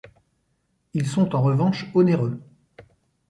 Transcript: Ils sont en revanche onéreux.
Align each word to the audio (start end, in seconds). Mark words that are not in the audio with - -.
Ils 0.95 1.05
sont 1.05 1.35
en 1.35 1.43
revanche 1.43 1.85
onéreux. 1.93 2.41